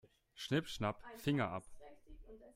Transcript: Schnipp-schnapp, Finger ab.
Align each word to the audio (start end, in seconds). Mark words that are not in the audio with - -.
Schnipp-schnapp, 0.33 0.99
Finger 1.17 1.49
ab. 1.53 1.63